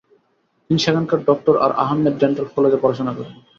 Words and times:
তিনি 0.65 0.79
সেখানকার 0.79 1.19
ড. 1.21 1.29
আর 1.65 1.71
আহমেদ 1.83 2.15
ডেন্টাল 2.21 2.47
কলেজে 2.55 2.77
পড়াশোনা 2.81 3.11
করেন। 3.17 3.33